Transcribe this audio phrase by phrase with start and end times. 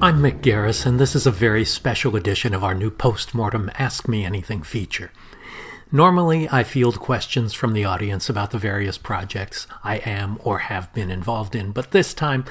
[0.00, 4.06] I'm Mick Garris, and this is a very special edition of our new postmortem Ask
[4.06, 5.10] Me Anything feature.
[5.90, 10.94] Normally, I field questions from the audience about the various projects I am or have
[10.94, 12.44] been involved in, but this time,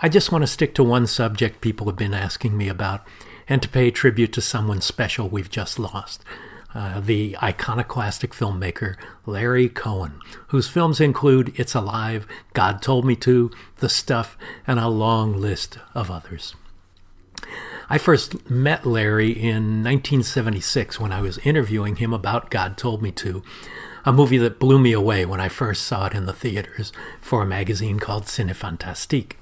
[0.00, 3.06] I just want to stick to one subject people have been asking me about
[3.46, 6.24] and to pay tribute to someone special we've just lost.
[6.74, 8.96] Uh, the iconoclastic filmmaker
[9.26, 10.18] Larry Cohen,
[10.48, 15.78] whose films include It's Alive, God Told Me to, The Stuff, and a long list
[15.94, 16.56] of others.
[17.88, 23.10] I first met Larry in 1976 when I was interviewing him about God Told Me
[23.12, 23.42] to,
[24.04, 27.42] a movie that blew me away when I first saw it in the theaters for
[27.42, 29.32] a magazine called Cinefantastique.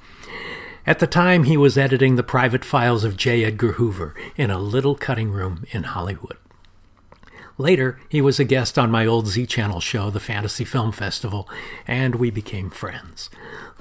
[0.85, 3.45] At the time, he was editing the private files of J.
[3.45, 6.37] Edgar Hoover in a little cutting room in Hollywood.
[7.59, 11.49] Later, he was a guest on my old Z Channel show, the Fantasy Film Festival,
[11.87, 13.29] and we became friends.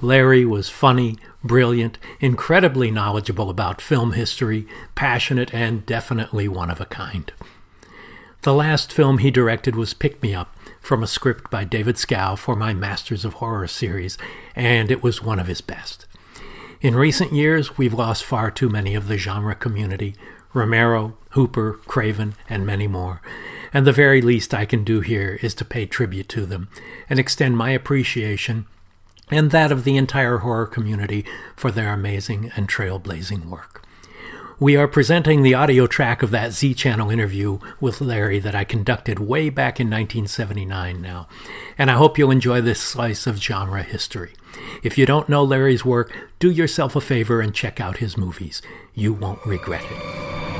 [0.00, 6.86] Larry was funny, brilliant, incredibly knowledgeable about film history, passionate, and definitely one of a
[6.86, 7.32] kind.
[8.42, 12.36] The last film he directed was Pick Me Up, from a script by David Schow
[12.36, 14.18] for my Masters of Horror series,
[14.54, 16.06] and it was one of his best.
[16.80, 20.14] In recent years, we've lost far too many of the genre community
[20.52, 23.22] Romero, Hooper, Craven, and many more
[23.72, 26.68] and the very least I can do here is to pay tribute to them
[27.08, 28.66] and extend my appreciation
[29.30, 31.24] and that of the entire horror community
[31.56, 33.82] for their amazing and trailblazing work.
[34.60, 38.62] We are presenting the audio track of that Z Channel interview with Larry that I
[38.62, 41.26] conducted way back in 1979 now,
[41.76, 44.34] and I hope you'll enjoy this slice of genre history.
[44.84, 48.62] If you don't know Larry's work, do yourself a favor and check out his movies.
[48.94, 50.51] You won't regret it.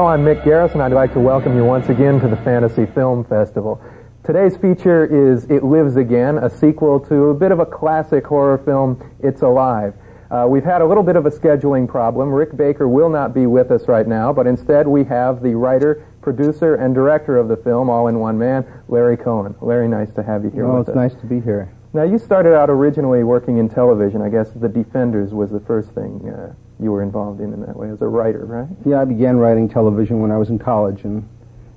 [0.00, 3.24] I'm Mick Garris, and I'd like to welcome you once again to the Fantasy Film
[3.24, 3.78] Festival.
[4.24, 8.56] Today's feature is It Lives Again, a sequel to a bit of a classic horror
[8.56, 9.94] film, It's Alive.
[10.30, 12.30] Uh, we've had a little bit of a scheduling problem.
[12.30, 16.06] Rick Baker will not be with us right now, but instead we have the writer,
[16.22, 19.54] producer, and director of the film, all in one man, Larry Cohen.
[19.60, 21.12] Larry, nice to have you here well, with it's us.
[21.12, 21.70] nice to be here.
[21.92, 24.22] Now, you started out originally working in television.
[24.22, 27.76] I guess The Defenders was the first thing uh, you were involved in in that
[27.76, 28.68] way as a writer, right?
[28.84, 31.28] Yeah, I began writing television when I was in college, and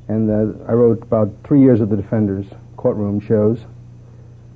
[0.07, 2.45] and uh, I wrote about three years of the Defenders
[2.77, 3.65] courtroom shows.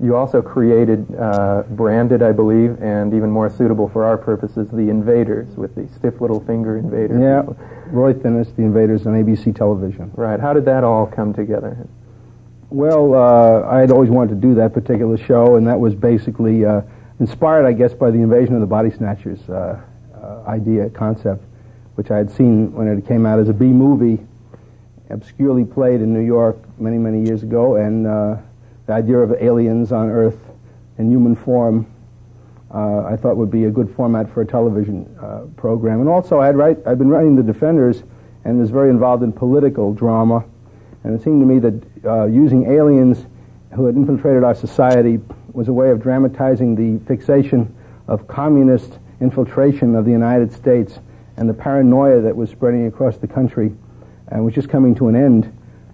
[0.02, 4.88] You also created uh, branded, I believe, and even more suitable for our purposes, the
[4.88, 7.20] Invaders with the stiff little finger invaders.
[7.20, 7.42] Yeah,
[7.88, 10.10] Roy Thinnes, the Invaders on ABC television.
[10.14, 10.40] Right.
[10.40, 11.86] How did that all come together?
[12.70, 16.64] Well, uh, I had always wanted to do that particular show, and that was basically
[16.64, 16.80] uh,
[17.18, 19.40] inspired, I guess, by the Invasion of the Body Snatchers.
[19.50, 19.80] Uh,
[20.46, 21.44] idea, concept,
[21.94, 24.24] which I had seen when it came out as a B movie,
[25.10, 28.36] obscurely played in New York many, many years ago, and uh,
[28.86, 30.38] the idea of aliens on Earth
[30.98, 31.86] in human form
[32.72, 36.00] uh, I thought would be a good format for a television uh, program.
[36.00, 38.04] And also, I'd, write, I'd been writing The Defenders
[38.44, 40.44] and was very involved in political drama.
[41.02, 43.26] And it seemed to me that uh, using aliens
[43.74, 45.18] who had infiltrated our society
[45.52, 47.74] was a way of dramatizing the fixation
[48.06, 50.98] of communist infiltration of the United States
[51.36, 53.72] and the paranoia that was spreading across the country
[54.28, 55.52] and was just coming to an end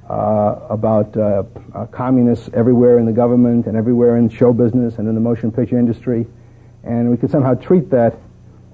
[0.08, 1.42] uh, about uh,
[1.74, 5.50] uh, communists everywhere in the government and everywhere in show business and in the motion
[5.50, 6.26] picture industry.
[6.84, 8.16] And we could somehow treat that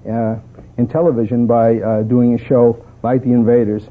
[0.07, 0.35] uh,
[0.77, 3.89] in television by uh, doing a show like The Invaders.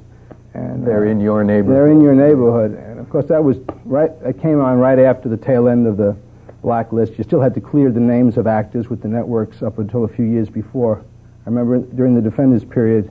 [0.55, 1.75] And they're in your neighborhood.
[1.75, 2.73] They're in your neighborhood.
[2.73, 4.11] And of course, that was right.
[4.23, 6.15] That came on right after the tail end of the
[6.63, 7.19] blacklist.
[7.19, 10.09] You still had to clear the names of actors with the networks up until a
[10.09, 11.05] few years before.
[11.45, 13.11] I remember during the Defenders period,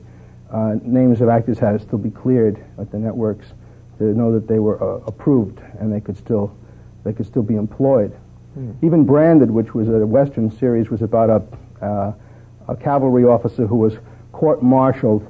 [0.52, 3.48] uh, names of actors had to still be cleared at the networks
[3.98, 6.56] to know that they were uh, approved and they could still
[7.04, 8.16] they could still be employed.
[8.58, 8.76] Mm.
[8.84, 12.14] Even Branded, which was a Western series, was about a, uh,
[12.68, 13.98] a cavalry officer who was
[14.32, 15.26] court-martialed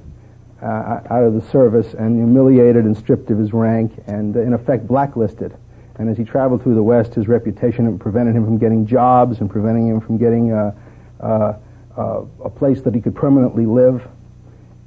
[0.62, 4.54] uh, out of the service and humiliated and stripped of his rank and, uh, in
[4.54, 5.56] effect, blacklisted.
[6.02, 9.48] And as he traveled through the West, his reputation prevented him from getting jobs and
[9.48, 10.74] preventing him from getting uh,
[11.20, 11.54] uh,
[11.96, 14.02] uh, a place that he could permanently live.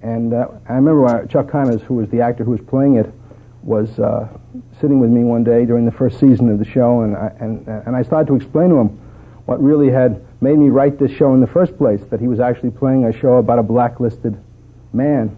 [0.03, 3.15] And uh, I remember Chuck Connors, who was the actor who was playing it,
[3.63, 4.27] was uh,
[4.81, 7.65] sitting with me one day during the first season of the show, and I, and,
[7.69, 8.89] and I started to explain to him
[9.47, 12.41] what really had made me write this show in the first place, that he was
[12.41, 14.37] actually playing a show about a blacklisted
[14.93, 15.37] man.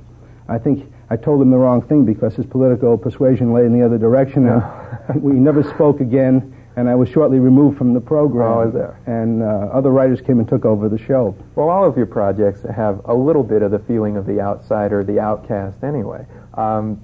[0.49, 3.85] I think I told him the wrong thing because his political persuasion lay in the
[3.85, 6.53] other direction, and we never spoke again.
[6.77, 8.53] And I was shortly removed from the program.
[8.53, 9.01] Oh, is there?
[9.07, 11.35] And uh, other writers came and took over the show.
[11.55, 15.03] Well, all of your projects have a little bit of the feeling of the outsider,
[15.03, 16.27] the outcast, anyway.
[16.53, 17.03] Um,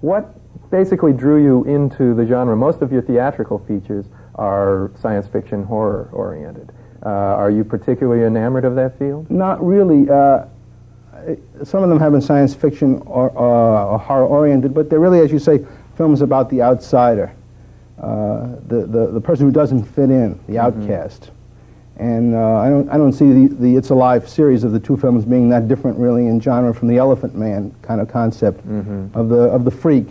[0.00, 0.34] what
[0.72, 2.56] basically drew you into the genre?
[2.56, 6.72] Most of your theatrical features are science fiction horror oriented.
[7.06, 9.30] Uh, are you particularly enamored of that field?
[9.30, 10.10] Not really.
[10.10, 10.46] Uh,
[11.64, 15.20] some of them have been science fiction or, uh, or horror oriented, but they're really,
[15.20, 15.64] as you say,
[15.96, 17.34] films about the outsider.
[17.98, 20.58] Uh, the, the, the person who doesn't fit in, the mm-hmm.
[20.58, 21.30] outcast.
[21.98, 24.96] And uh, I, don't, I don't see the, the It's Alive series of the two
[24.96, 29.16] films being that different really in genre from the Elephant Man kind of concept mm-hmm.
[29.16, 30.08] of, the, of the freak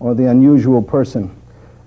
[0.00, 1.34] or the unusual person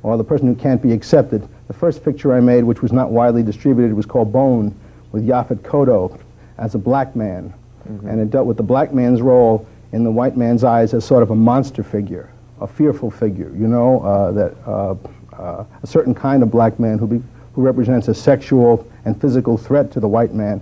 [0.03, 1.47] or the person who can't be accepted.
[1.67, 4.75] The first picture I made, which was not widely distributed, was called Bone
[5.11, 6.19] with Yaphet Kotto
[6.57, 7.53] as a black man.
[7.89, 8.07] Mm-hmm.
[8.07, 11.23] And it dealt with the black man's role in the white man's eyes as sort
[11.23, 12.31] of a monster figure,
[12.61, 14.95] a fearful figure, you know, uh, that uh,
[15.33, 19.57] uh, a certain kind of black man who, be, who represents a sexual and physical
[19.57, 20.61] threat to the white man.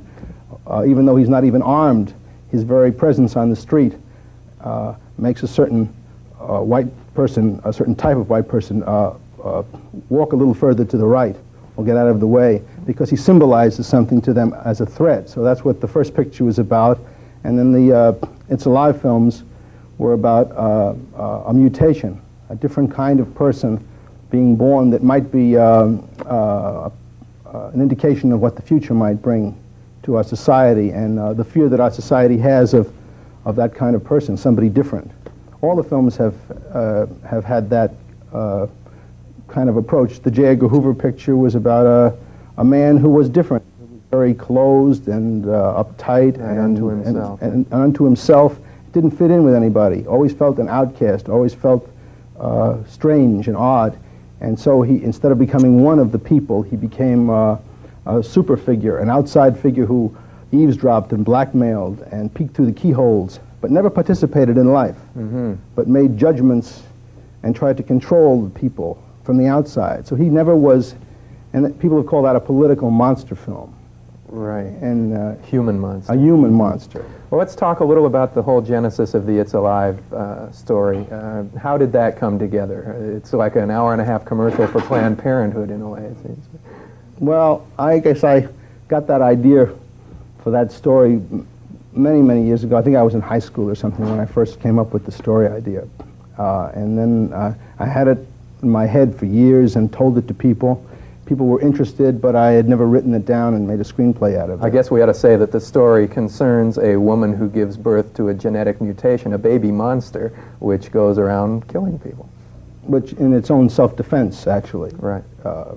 [0.66, 2.14] Uh, even though he's not even armed,
[2.52, 3.94] his very presence on the street
[4.62, 5.86] uh, makes a certain
[6.38, 8.82] white person, a certain type of white person,
[10.10, 11.36] walk a little further to the right
[11.76, 15.30] or get out of the way because he symbolizes something to them as a threat.
[15.30, 17.00] So that's what the first picture was about.
[17.48, 19.44] And then the It's Alive films
[19.98, 20.52] were about
[21.48, 23.82] a mutation, a different kind of person
[24.30, 26.90] being born that might be um, uh,
[27.46, 29.58] uh, an indication of what the future might bring
[30.04, 32.94] to our society and uh, the fear that our society has of,
[33.46, 35.10] of that kind of person, somebody different.
[35.62, 36.36] All the films have,
[36.74, 37.94] uh, have had that
[38.34, 38.68] uh,
[39.48, 40.20] kind of approach.
[40.20, 40.48] The J.
[40.48, 42.18] Edgar Hoover picture was about a,
[42.58, 43.64] a man who was different,
[44.12, 47.42] very closed and uh, uptight and, and, unto himself.
[47.42, 48.58] And, and, unto himself.
[48.94, 50.06] Didn't fit in with anybody.
[50.08, 51.30] Always felt an outcast.
[51.30, 51.88] Always felt
[52.88, 53.98] strange and odd.
[54.40, 57.58] And so he, instead of becoming one of the people, he became uh,
[58.06, 60.16] a super figure, an outside figure who
[60.52, 65.56] eavesdropped and blackmailed and peeked through the keyholes, but never participated in life, mm-hmm.
[65.76, 66.84] but made judgments
[67.44, 70.08] and tried to control the people from the outside.
[70.08, 70.96] So he never was,
[71.54, 73.77] and people have called that a political monster film.
[74.28, 74.66] Right.
[74.82, 76.14] And uh, human monster.
[76.14, 77.06] A human monster.
[77.30, 81.06] Well, let's talk a little about the whole genesis of the It's Alive uh, story.
[81.12, 83.16] Uh, how did that come together?
[83.18, 86.18] It's like an hour and a half commercial for Planned Parenthood in a way, it
[86.24, 86.46] seems.
[87.20, 88.48] Well, I guess I
[88.88, 89.74] got that idea
[90.44, 91.22] for that story
[91.94, 92.78] many, many years ago.
[92.78, 95.06] I think I was in high school or something when I first came up with
[95.06, 95.88] the story idea.
[96.38, 98.20] Uh, and then uh, I had it
[98.62, 100.86] in my head for years and told it to people
[101.28, 104.50] people were interested, but I had never written it down and made a screenplay out
[104.50, 104.66] of it.
[104.66, 108.14] I guess we ought to say that the story concerns a woman who gives birth
[108.16, 110.30] to a genetic mutation, a baby monster,
[110.60, 112.30] which goes around killing people.
[112.84, 115.76] Which, in its own self-defense, actually, right, uh,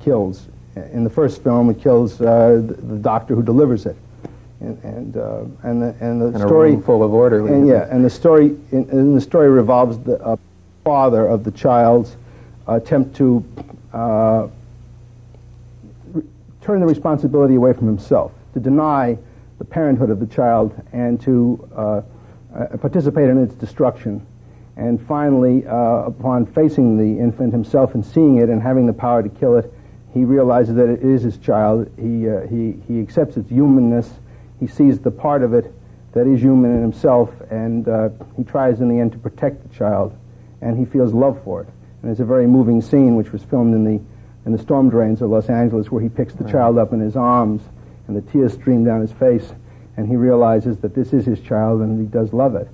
[0.00, 0.48] kills.
[0.76, 3.96] In the first film, it kills uh, the, doctor who delivers it,
[4.60, 7.46] and and uh, and the and the and story full of order.
[7.46, 10.36] And yeah, and the story in, in the story revolves the uh,
[10.84, 12.16] father of the child's
[12.66, 13.44] attempt to
[13.92, 14.48] uh,
[16.60, 19.18] turn the responsibility away from himself, to deny
[19.58, 22.02] the parenthood of the child and to uh,
[22.54, 24.24] uh, participate in its destruction.
[24.76, 25.74] And finally, uh,
[26.06, 29.72] upon facing the infant himself and seeing it and having the power to kill it,
[30.14, 31.90] he realizes that it is his child.
[31.96, 34.10] He, he, he accepts its humanness.
[34.60, 35.72] He sees the part of it
[36.12, 39.74] that is human in himself, and uh, he tries in the end to protect the
[39.74, 40.16] child,
[40.60, 41.68] and he feels love for it.
[42.02, 44.02] And there's a very moving scene which was filmed in the,
[44.44, 46.52] in the storm drains of Los Angeles where he picks the right.
[46.52, 47.62] child up in his arms
[48.08, 49.52] and the tears stream down his face
[49.96, 52.68] and he realizes that this is his child and he does love it.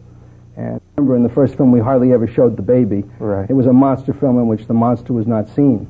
[0.56, 3.04] And remember in the first film we hardly ever showed the baby.
[3.18, 3.48] Right.
[3.50, 5.86] It was a monster film in which the monster was not seen.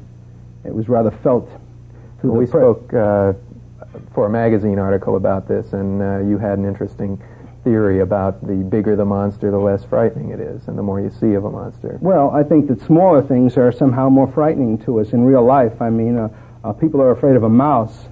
[0.64, 1.48] It was rather felt
[2.24, 3.34] well, we spoke uh,
[4.12, 7.22] for a magazine article about this and uh, you had an interesting
[7.68, 11.10] theory about the bigger the monster, the less frightening it is, and the more you
[11.10, 11.98] see of a monster.
[12.00, 15.82] Well, I think that smaller things are somehow more frightening to us in real life.
[15.82, 16.30] I mean, uh,
[16.64, 18.08] uh, people are afraid of a mouse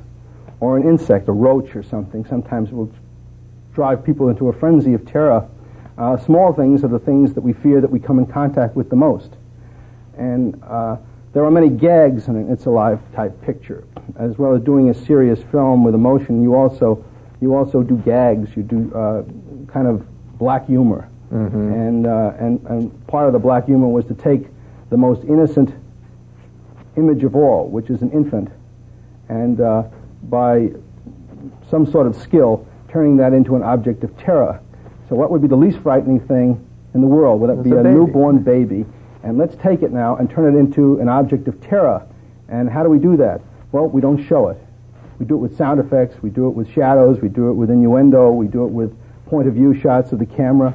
[0.60, 2.26] or an insect, a roach or something.
[2.26, 2.92] Sometimes it will
[3.72, 5.48] drive people into a frenzy of terror.
[5.96, 8.90] Uh, small things are the things that we fear that we come in contact with
[8.90, 9.36] the most.
[10.18, 10.98] And uh,
[11.32, 13.84] there are many gags in an It's Alive type picture.
[14.16, 17.02] As well as doing a serious film with emotion, you also
[17.40, 18.56] you also do gags.
[18.56, 19.22] You do uh,
[19.68, 20.06] kind of
[20.38, 21.72] black humor, mm-hmm.
[21.72, 24.46] and, uh, and and part of the black humor was to take
[24.90, 25.74] the most innocent
[26.96, 28.50] image of all, which is an infant,
[29.28, 29.84] and uh,
[30.24, 30.70] by
[31.68, 34.60] some sort of skill, turning that into an object of terror.
[35.08, 37.78] So, what would be the least frightening thing in the world, whether it be a
[37.78, 37.94] a, baby.
[37.94, 38.86] newborn baby,
[39.22, 42.06] and let's take it now and turn it into an object of terror.
[42.48, 43.40] And how do we do that?
[43.72, 44.58] Well, we don't show it.
[45.18, 47.70] We do it with sound effects, we do it with shadows, we do it with
[47.70, 48.96] innuendo, we do it with
[49.26, 50.74] point of view shots of the camera.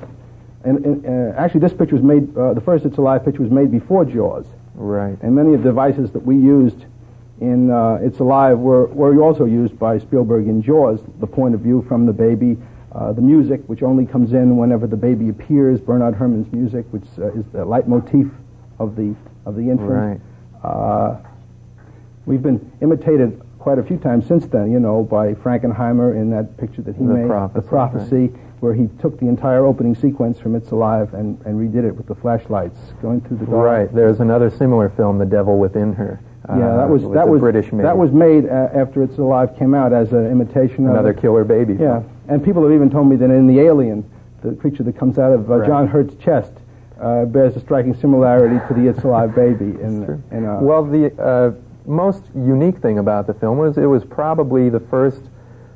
[0.64, 3.52] And, and uh, actually, this picture was made, uh, the first It's Alive picture was
[3.52, 4.46] made before Jaws.
[4.76, 5.18] Right.
[5.22, 6.86] And many of the devices that we used
[7.40, 11.02] in uh, It's Alive were, were also used by Spielberg in Jaws.
[11.20, 12.58] The point of view from the baby,
[12.92, 17.08] uh, the music, which only comes in whenever the baby appears, Bernard Herrmann's music, which
[17.18, 18.30] uh, is the leitmotif
[18.78, 19.16] of the,
[19.46, 19.90] of the infant.
[19.90, 20.22] Right.
[20.64, 21.18] Uh,
[22.28, 26.58] we've been imitated quite a few times since then, you know, by Frankenheimer in that
[26.58, 28.28] picture that he The made, Prophecy, The Prophecy,
[28.60, 32.08] where he took the entire opening sequence from It's Alive and, and redid it with
[32.08, 33.64] the flashlights going through the dark.
[33.66, 33.94] Right.
[33.96, 36.20] There's another similar film, The Devil Within Her.
[36.50, 37.86] Yeah, uh, that was that was British made.
[37.86, 41.44] that was made uh, after It's Alive came out as an imitation of another killer
[41.44, 41.74] baby.
[41.74, 42.10] Yeah, film.
[42.30, 44.04] and people have even told me that in the Alien,
[44.42, 45.68] the creature that comes out of uh, Right.
[45.68, 46.52] John Hurt's chest
[47.00, 49.66] uh, bears a striking similarity to the It's Alive baby.
[49.66, 51.52] In, in, uh, well, the uh,
[51.92, 55.30] most unique thing about the film was it was probably the first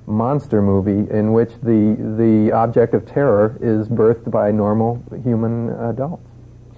[0.07, 6.23] monster movie in which the the object of terror is birthed by normal human adults.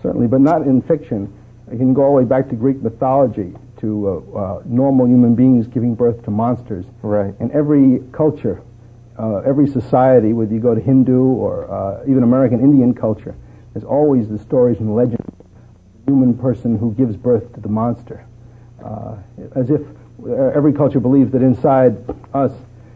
[0.01, 1.31] certainly, but not in fiction.
[1.71, 5.35] You can go all the way back to Greek mythology, to uh, uh, normal human
[5.35, 6.85] beings giving birth to monsters.
[7.01, 7.33] Right.
[7.39, 8.61] In every culture,
[9.19, 13.35] uh, every society, whether you go to Hindu or uh, even American Indian culture,
[13.73, 15.45] there's always the stories and legends of
[16.05, 18.25] the human person who gives birth to the monster.
[18.87, 19.15] Uh,
[19.55, 19.81] as if
[20.55, 21.95] every culture believes that inside
[22.33, 22.51] us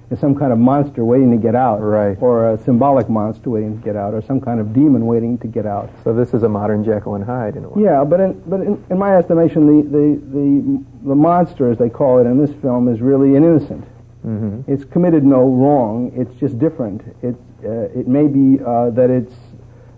[0.10, 2.17] is some kind of monster waiting to get out, Right.
[2.21, 5.48] or a symbolic monster waiting to get out, or some kind of demon waiting to
[5.48, 5.89] get out.
[6.03, 7.83] So this is a modern Jekyll and Hyde in a way.
[7.83, 11.89] Yeah, but in, but in, in my estimation, the, the, the, the monster, as they
[11.89, 13.86] call it in this film, is really an innocent.
[14.24, 16.12] hmm It's committed no wrong.
[16.15, 17.01] It's just different.
[17.21, 19.33] It's, uh, it may be uh, that it's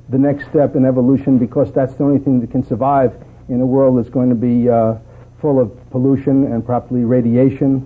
[0.10, 3.16] the next step in evolution because that's the only thing that can survive
[3.50, 4.96] in a world that's going to be uh,
[5.44, 7.86] full of pollution and probably radiation,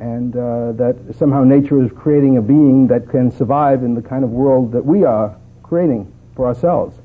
[0.00, 4.24] and uh, that somehow nature is creating a being that can survive in the kind
[4.24, 6.96] of world that we are creating for ourselves.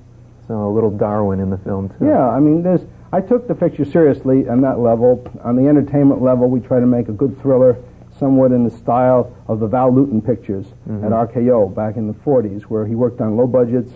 [0.47, 2.05] So a little Darwin in the film too.
[2.05, 2.81] Yeah, I mean, there's.
[3.11, 5.23] I took the picture seriously on that level.
[5.43, 7.77] On the entertainment level, we try to make a good thriller,
[8.17, 10.65] somewhat in the style of the Val Lewton pictures
[11.05, 13.91] at RKO back in the 40s, where he worked on low budgets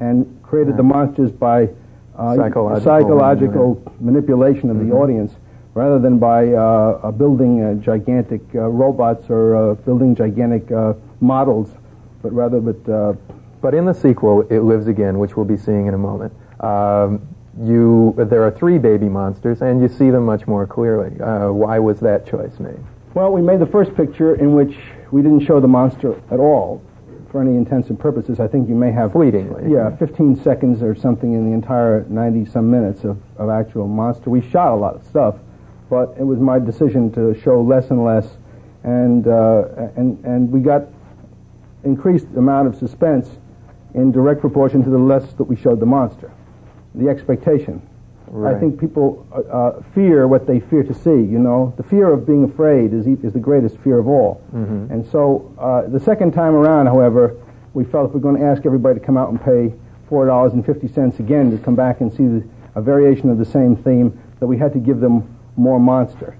[0.00, 1.68] and created the monsters by
[2.18, 5.36] uh, Psychological psychological manipulation of the audience,
[5.74, 6.58] rather than by uh,
[7.02, 11.70] uh, building uh, gigantic uh, robots or uh, building gigantic uh, models,
[12.22, 12.92] but rather but.
[12.92, 13.14] Uh,
[13.60, 17.20] But in the sequel, It Lives Again, which we'll be seeing in a moment, um,
[17.60, 21.10] you there are three baby monsters, and you see them much more clearly.
[21.20, 22.78] Uh, why was that choice made?
[23.14, 24.78] Well, we made the first picture in which
[25.10, 26.80] we didn't show the monster at all
[27.30, 28.40] for any intents and purposes.
[28.40, 29.12] I think you may have.
[29.12, 29.70] Fleetingly.
[29.70, 34.30] Yeah, 15 seconds or something in the entire 90 some minutes of, of actual monster.
[34.30, 35.36] We shot a lot of stuff,
[35.90, 38.36] but it was my decision to show less and less.
[38.84, 40.84] And, uh, and, and we got
[41.84, 43.28] increased amount of suspense
[43.94, 46.30] in direct proportion to the less that we showed the monster.
[46.94, 47.86] The expectation.
[48.30, 48.54] Right.
[48.54, 51.10] I think people uh, uh, fear what they fear to see.
[51.10, 54.42] You know, the fear of being afraid is, is the greatest fear of all.
[54.54, 54.92] Mm-hmm.
[54.92, 57.36] And so, uh, the second time around, however,
[57.74, 59.74] we felt if we're going to ask everybody to come out and pay
[60.08, 63.38] four dollars and fifty cents again to come back and see the, a variation of
[63.38, 66.36] the same theme, that we had to give them more monster.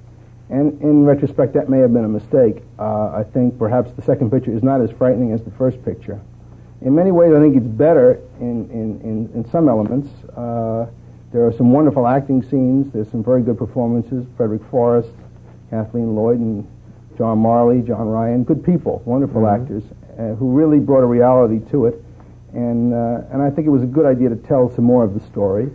[0.50, 2.62] And in retrospect, that may have been a mistake.
[2.78, 6.21] Uh, I think perhaps the second picture is not as frightening as the first picture.
[6.80, 10.09] In many ways, I think it's better in, in, in, in some elements.
[10.35, 10.87] Uh,
[11.32, 12.92] there are some wonderful acting scenes.
[12.92, 14.26] There's some very good performances.
[14.37, 15.11] Frederick Forrest,
[15.70, 16.66] Kathleen Lloyd, and
[17.16, 18.44] John Marley, John Ryan.
[18.44, 19.52] Good people, wonderful Mhm.
[19.61, 19.82] actors
[20.18, 22.02] uh, who really brought a reality to it.
[22.54, 25.14] And, uh, and I think it was a good idea to tell some more of
[25.14, 25.68] the story.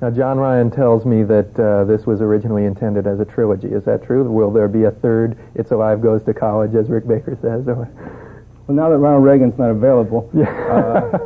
[0.00, 3.68] Now, John Ryan tells me that uh, this was originally intended as a trilogy.
[3.68, 4.22] Is that true?
[4.24, 7.66] Will there be a third It's Alive Goes to College, as Rick Baker says?
[8.66, 11.18] Well, now that Ronald Reagan's not available, uh,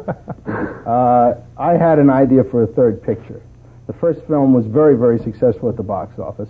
[0.89, 3.43] uh, I had an idea for a third picture.
[3.87, 6.49] The first film was very, very successful at the box office.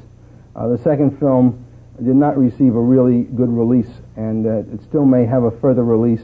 [0.54, 1.64] Uh, the second film
[1.98, 5.84] did not receive a really good release, and uh, it still may have a further
[5.84, 6.22] release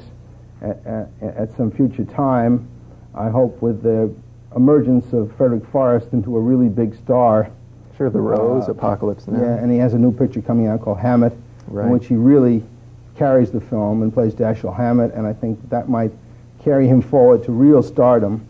[0.63, 2.69] at, at, at some future time.
[3.15, 4.13] I hope with the
[4.55, 7.51] emergence of Frederick Forrest into a really big star.
[7.97, 9.41] sure, The Rose, Uh, Apocalypse Now.
[9.41, 11.33] Yeah, and he has a new picture coming out called Hammett,
[11.67, 11.87] Right.
[11.87, 12.63] in which he really
[13.17, 16.11] carries the film and plays Dashiell Hammett, and I think that might
[16.65, 18.47] carry him forward to real stardom.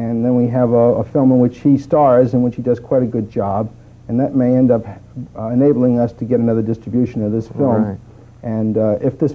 [0.00, 2.80] And then we have a, a film in which he stars, in which he does
[2.80, 3.70] quite a good job,
[4.08, 4.82] and that may end up
[5.36, 7.84] uh, enabling us to get another distribution of this film.
[7.84, 7.98] Right.
[8.42, 9.34] And uh, if this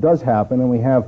[0.00, 1.06] does happen, and we have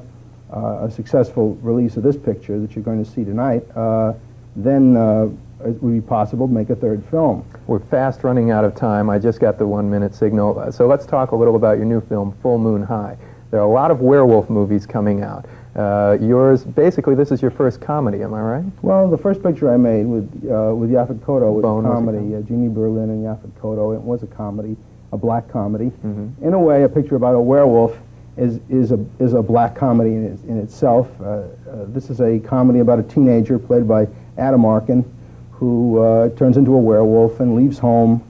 [0.53, 4.13] uh, a successful release of this picture that you're going to see tonight, uh,
[4.57, 5.31] then uh,
[5.65, 7.47] it would be possible to make a third film.
[7.67, 9.09] We're fast running out of time.
[9.09, 10.59] I just got the one minute signal.
[10.59, 13.17] Uh, So let's talk a little about your new film, Full Moon High.
[13.51, 15.47] There are a lot of werewolf movies coming out.
[15.77, 18.65] Uh, yours, basically, this is your first comedy, am I right?
[18.83, 21.95] Well, the first picture I made with uh, with Yaphet Kotto was Bone a was
[21.95, 22.35] comedy.
[22.35, 23.95] Uh, Jeannie Berlin and Yaphet Kotto.
[23.95, 24.77] It was a comedy,
[25.13, 25.87] a black comedy.
[25.87, 26.45] Mm-hmm.
[26.45, 27.97] In a way, a picture about a werewolf
[28.37, 31.09] is is a is a black comedy in, in itself.
[31.21, 31.45] Uh, uh,
[31.87, 34.09] this is a comedy about a teenager played by
[34.39, 35.05] Adam Arkin,
[35.53, 38.25] who uh, turns into a werewolf and leaves home,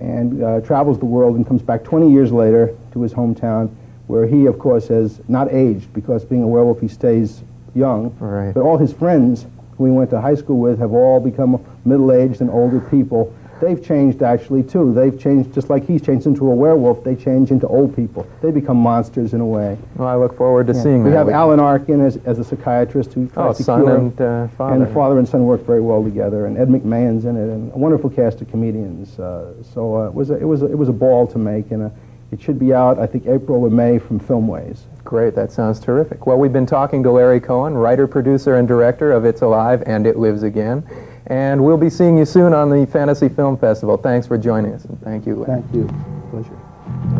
[0.00, 3.74] and uh, travels the world and comes back 20 years later to his hometown,
[4.06, 7.42] where he, of course, has not aged because being a werewolf he stays
[7.74, 8.14] young.
[8.20, 8.52] Right.
[8.54, 9.46] But all his friends
[9.76, 13.34] who he went to high school with have all become middle-aged and older people.
[13.60, 14.92] They've changed actually too.
[14.92, 17.02] They've changed just like he's changed into a werewolf.
[17.04, 18.26] They change into old people.
[18.42, 19.78] They become monsters in a way.
[19.96, 21.16] Well, I look forward to seeing we that.
[21.16, 24.74] have Alan Arkin as, as a psychiatrist who Oh, to son cure and uh, father.
[24.74, 27.72] and the father and son work very well together, and Ed McMahon's in it, and
[27.72, 29.18] a wonderful cast of comedians.
[29.18, 31.70] Uh, so uh, it was a, it was a, it was a ball to make,
[31.70, 31.88] and uh,
[32.32, 34.80] it should be out I think April or May from Filmways.
[35.04, 36.26] Great, that sounds terrific.
[36.26, 40.06] Well, we've been talking to Larry Cohen, writer, producer, and director of It's Alive and
[40.06, 40.84] It Lives Again.
[41.28, 43.96] And we'll be seeing you soon on the Fantasy Film Festival.
[43.96, 45.36] Thanks for joining us, and thank you.
[45.36, 45.62] Larry.
[45.62, 45.88] Thank you.
[46.30, 47.15] Pleasure.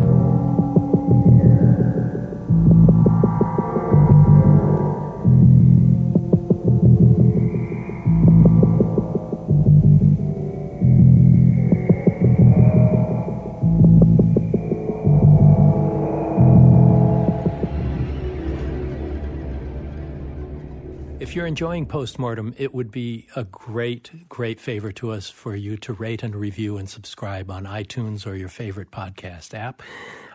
[21.47, 25.93] You're enjoying Postmortem, it would be a great, great favor to us for you to
[25.93, 29.81] rate and review and subscribe on iTunes or your favorite podcast app.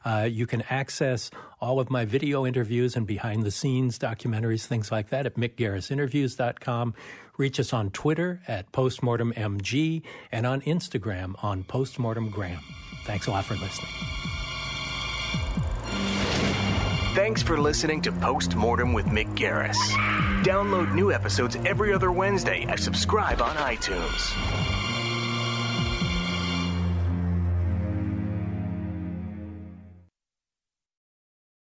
[0.07, 4.91] Uh, you can access all of my video interviews and behind the scenes documentaries, things
[4.91, 6.95] like that at mickgarrisinterviews.com.
[7.37, 10.03] Reach us on Twitter at postmortemmg
[10.33, 12.61] and on Instagram on postmortemgram.
[13.05, 13.91] Thanks a lot for listening.
[17.15, 19.77] Thanks for listening to Postmortem with Mick Garris.
[20.43, 24.72] Download new episodes every other Wednesday and subscribe on iTunes.